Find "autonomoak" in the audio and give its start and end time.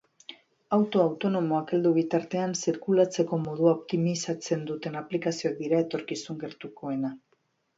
1.01-1.73